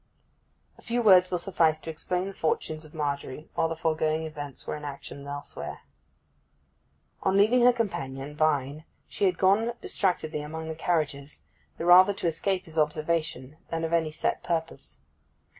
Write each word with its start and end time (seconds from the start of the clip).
A 0.79 0.81
few 0.81 0.99
words 0.99 1.29
will 1.29 1.37
suffice 1.37 1.77
to 1.77 1.91
explain 1.91 2.27
the 2.27 2.33
fortunes 2.33 2.83
of 2.85 2.95
Margery 2.95 3.51
while 3.53 3.67
the 3.67 3.75
foregoing 3.75 4.23
events 4.25 4.65
were 4.65 4.75
in 4.75 4.83
action 4.83 5.27
elsewhere. 5.27 5.81
On 7.21 7.37
leaving 7.37 7.61
her 7.61 7.71
companion 7.71 8.35
Vine 8.35 8.83
she 9.07 9.25
had 9.25 9.37
gone 9.37 9.73
distractedly 9.79 10.41
among 10.41 10.69
the 10.69 10.73
carriages, 10.75 11.43
the 11.77 11.85
rather 11.85 12.13
to 12.15 12.25
escape 12.25 12.65
his 12.65 12.79
observation 12.79 13.57
than 13.69 13.83
of 13.83 13.93
any 13.93 14.09
set 14.09 14.41
purpose. 14.41 15.01